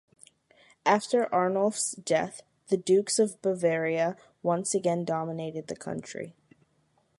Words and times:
After 0.83 1.31
Arnulf's 1.31 1.91
death, 1.91 2.41
the 2.69 2.75
Dukes 2.77 3.19
of 3.19 3.39
Bavaria 3.43 4.17
once 4.41 4.73
again 4.73 5.05
dominated 5.05 5.67
the 5.67 5.75
country. 5.75 6.33